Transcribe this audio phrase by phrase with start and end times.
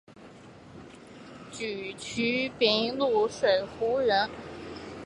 [1.53, 4.27] 沮渠秉卢水胡人。